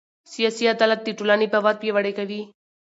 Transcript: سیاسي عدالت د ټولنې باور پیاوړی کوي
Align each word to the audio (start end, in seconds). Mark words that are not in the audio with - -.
سیاسي 0.33 0.65
عدالت 0.73 0.99
د 1.03 1.09
ټولنې 1.17 1.47
باور 1.53 1.75
پیاوړی 1.81 2.13
کوي 2.19 2.41